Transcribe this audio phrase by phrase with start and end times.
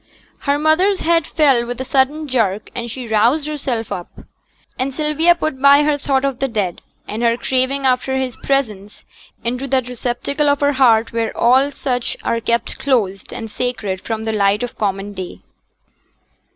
[0.49, 4.09] Her mother's head fell with a sudden jerk, and she roused herself up;
[4.79, 9.05] and Sylvia put by her thought of the dead, and her craving after his presence,
[9.43, 14.23] into that receptacle of her heart where all such are kept closed and sacred from
[14.23, 15.41] the light of common day.